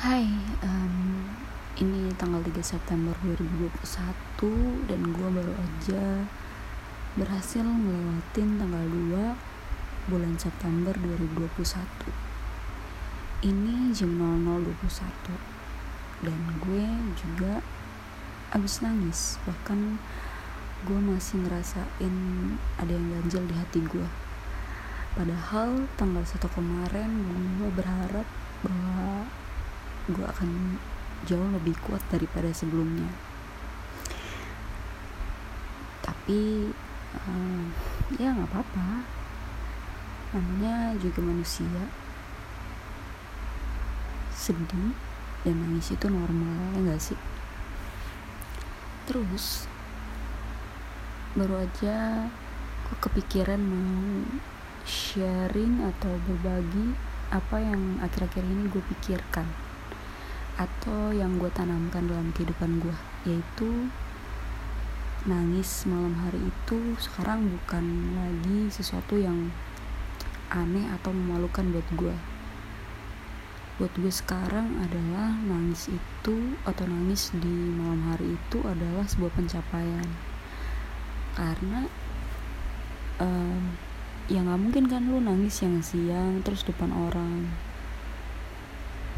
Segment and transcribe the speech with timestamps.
[0.00, 0.24] Hai,
[0.64, 1.28] um,
[1.76, 6.24] ini tanggal 3 September 2021 dan gue baru aja
[7.20, 11.52] berhasil ngelewatin tanggal 2 bulan September 2021
[13.44, 15.36] Ini jam 00.21
[16.24, 16.84] dan gue
[17.20, 17.60] juga
[18.56, 19.36] abis nangis.
[19.44, 20.00] Bahkan
[20.88, 22.16] gue masih ngerasain
[22.80, 24.08] ada yang ganjel di hati gue
[25.12, 27.10] padahal tanggal 1 kemarin
[27.60, 28.24] gue berharap
[28.64, 29.28] bahwa
[30.12, 30.80] gue akan
[31.28, 33.08] jauh lebih kuat daripada sebelumnya.
[36.02, 36.70] Tapi
[37.14, 37.64] uh,
[38.16, 39.04] ya nggak apa-apa.
[40.34, 41.90] Namanya juga manusia.
[44.34, 44.96] Sedih
[45.44, 47.18] dan nangis itu normal ya gak sih?
[49.08, 49.68] Terus
[51.32, 52.26] baru aja
[52.88, 54.26] gue kepikiran mau
[54.82, 56.98] sharing atau berbagi
[57.30, 59.46] apa yang akhir-akhir ini gue pikirkan
[60.60, 63.88] atau yang gue tanamkan dalam kehidupan gue yaitu
[65.24, 69.48] nangis malam hari itu sekarang bukan lagi sesuatu yang
[70.52, 72.16] aneh atau memalukan buat gue
[73.80, 76.36] buat gue sekarang adalah nangis itu
[76.68, 80.04] atau nangis di malam hari itu adalah sebuah pencapaian.
[81.32, 81.88] Karena
[83.24, 83.72] um,
[84.28, 87.48] ya nggak mungkin kan lu nangis siang-siang terus depan orang.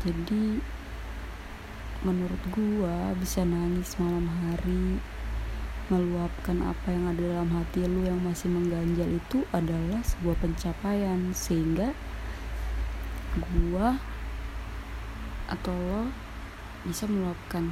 [0.07, 0.63] Jadi
[2.03, 4.99] menurut gua bisa nangis malam hari
[5.91, 11.31] meluapkan apa yang ada dalam hati lu yang masih mengganjal itu adalah sebuah pencapaian.
[11.31, 11.95] Sehingga
[13.39, 13.99] gua
[15.53, 16.09] atau lo
[16.89, 17.71] bisa meluapkan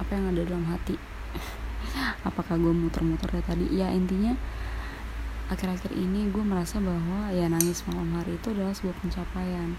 [0.00, 0.96] apa yang ada dalam hati.
[2.28, 3.66] Apakah gue muter-muter ya tadi?
[3.72, 4.36] Ya intinya
[5.46, 9.78] akhir-akhir ini gue merasa bahwa ya nangis malam hari itu adalah sebuah pencapaian.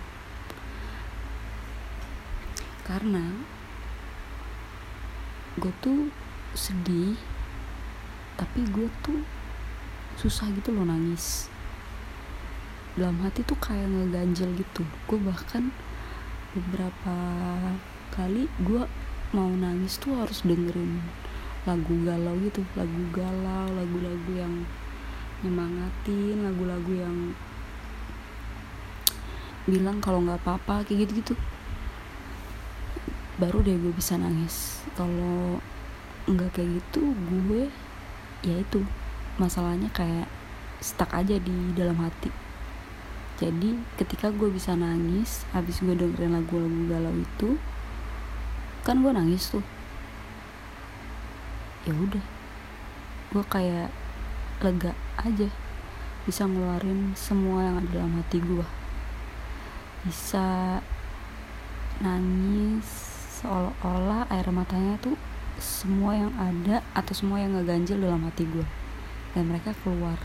[2.88, 3.57] Karena
[5.58, 6.14] gue tuh
[6.54, 7.18] sedih
[8.38, 9.26] tapi gue tuh
[10.18, 11.50] susah gitu loh nangis.
[12.98, 14.86] Dalam hati tuh kayak ngeganjel gitu.
[15.10, 15.70] Gue bahkan
[16.54, 17.16] beberapa
[18.14, 18.86] kali gue
[19.34, 21.02] mau nangis tuh harus dengerin
[21.66, 22.62] lagu galau gitu.
[22.78, 24.66] Lagu galau lagu-lagu yang
[25.46, 27.18] nyemangatin lagu-lagu yang
[29.70, 31.34] bilang kalau nggak apa-apa kayak gitu gitu
[33.38, 34.82] baru deh gue bisa nangis.
[34.98, 35.62] Kalau
[36.28, 37.72] nggak kayak gitu gue
[38.44, 38.84] ya itu
[39.40, 40.28] masalahnya kayak
[40.82, 42.30] stuck aja di dalam hati.
[43.38, 47.50] Jadi ketika gue bisa nangis habis gue dengerin lagu-lagu galau itu
[48.82, 49.66] kan gue nangis tuh.
[51.86, 52.26] Ya udah
[53.28, 53.94] gue kayak
[54.64, 55.48] lega aja
[56.26, 58.68] bisa ngeluarin semua yang ada dalam hati gue
[60.04, 60.80] bisa
[62.04, 63.07] nangis
[63.38, 65.14] seolah-olah air matanya tuh
[65.62, 68.66] semua yang ada atau semua yang ngeganjel dalam hati gue
[69.34, 70.18] dan mereka keluar.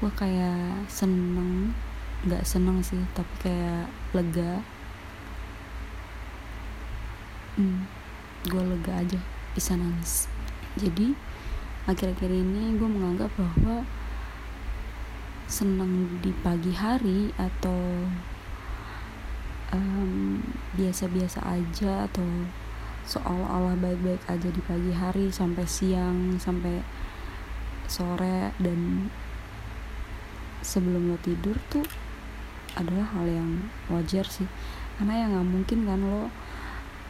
[0.00, 1.76] Gue kayak seneng
[2.24, 4.64] nggak seneng sih tapi kayak lega.
[7.60, 7.84] Hmm,
[8.48, 9.20] gue lega aja
[9.52, 10.28] bisa nangis.
[10.80, 11.12] Jadi
[11.84, 13.84] akhir-akhir ini gue menganggap bahwa
[15.50, 18.06] senang di pagi hari atau
[20.74, 22.26] biasa-biasa um, aja atau
[23.06, 26.82] seolah-olah baik-baik aja di pagi hari sampai siang sampai
[27.90, 29.10] sore dan
[30.62, 31.82] sebelum lo tidur tuh
[32.78, 33.50] adalah hal yang
[33.90, 34.46] wajar sih.
[34.98, 36.30] Karena ya nggak mungkin kan lo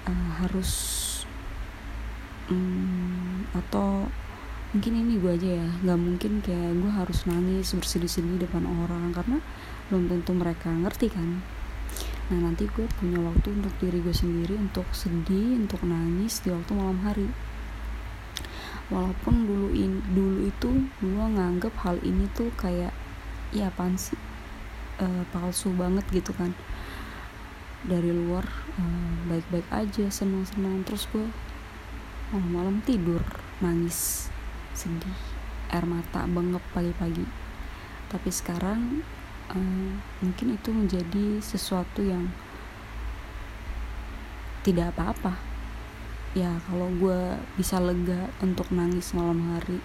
[0.08, 0.72] uh, harus
[2.48, 4.08] um, atau
[4.70, 9.42] mungkin ini gue aja ya nggak mungkin kayak gue harus nangis bersedih-sedih depan orang karena
[9.90, 11.42] belum tentu mereka ngerti kan
[12.30, 16.70] nah nanti gue punya waktu untuk diri gue sendiri untuk sedih untuk nangis di waktu
[16.78, 17.26] malam hari.
[18.86, 22.94] Walaupun dulu in, dulu itu gue nganggep hal ini tuh kayak
[23.50, 24.14] ya apaan sih
[25.02, 26.54] e, palsu banget gitu kan.
[27.82, 28.46] Dari luar
[29.26, 31.26] baik baik-baik aja senang-senang terus gue
[32.30, 33.22] malam-malam tidur
[33.58, 34.30] nangis
[34.70, 35.18] sedih
[35.74, 37.26] air mata bengep pagi-pagi.
[38.06, 39.02] Tapi sekarang
[39.54, 39.90] uh,
[40.22, 42.30] mungkin itu menjadi sesuatu yang
[44.62, 45.34] tidak apa-apa.
[46.30, 49.82] Ya kalau gue bisa lega untuk nangis malam hari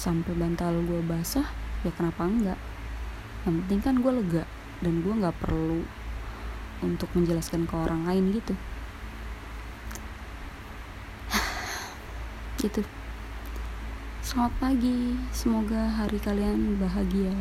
[0.00, 1.48] sampai bantal gue basah
[1.84, 2.60] ya kenapa enggak?
[3.48, 4.44] Yang penting kan gue lega
[4.84, 5.84] dan gue nggak perlu
[6.84, 8.54] untuk menjelaskan ke orang lain gitu.
[12.60, 12.84] Gitu.
[14.20, 17.32] Selamat pagi, semoga hari kalian bahagia.